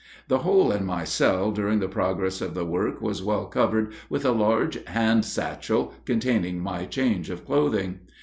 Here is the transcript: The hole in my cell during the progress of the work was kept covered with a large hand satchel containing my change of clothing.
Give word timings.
The 0.29 0.39
hole 0.39 0.71
in 0.71 0.83
my 0.83 1.03
cell 1.03 1.51
during 1.51 1.77
the 1.77 1.87
progress 1.87 2.41
of 2.41 2.55
the 2.55 2.65
work 2.65 3.01
was 3.01 3.21
kept 3.21 3.51
covered 3.51 3.91
with 4.09 4.25
a 4.25 4.31
large 4.31 4.83
hand 4.85 5.25
satchel 5.25 5.93
containing 6.05 6.59
my 6.59 6.85
change 6.85 7.29
of 7.29 7.45
clothing. 7.45 7.99